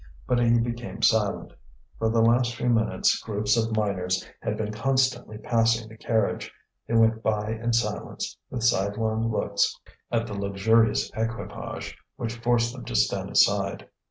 But 0.25 0.39
he 0.39 0.57
became 0.57 1.03
silent. 1.03 1.53
For 1.99 2.09
the 2.09 2.23
last 2.23 2.55
few 2.55 2.69
minutes 2.69 3.19
groups 3.21 3.55
of 3.55 3.77
miners 3.77 4.25
had 4.41 4.57
been 4.57 4.71
constantly 4.73 5.37
passing 5.37 5.87
the 5.87 5.95
carriage; 5.95 6.51
they 6.87 6.95
went 6.95 7.21
by 7.21 7.51
in 7.51 7.71
silence, 7.71 8.35
with 8.49 8.63
sidelong 8.63 9.31
looks 9.31 9.79
at 10.11 10.25
the 10.25 10.33
luxurious 10.33 11.11
equipage 11.15 11.95
which 12.15 12.37
forced 12.37 12.73
them 12.73 12.83
to 12.85 12.95
stand 12.95 13.29
aside. 13.29 13.89